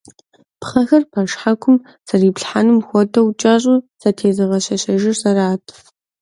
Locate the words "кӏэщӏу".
3.39-3.83